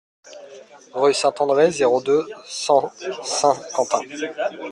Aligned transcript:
Rue 0.95 1.13
Saint-André, 1.13 1.69
zéro 1.69 2.01
deux, 2.01 2.25
cent 2.45 2.91
Saint-Quentin 3.23 4.01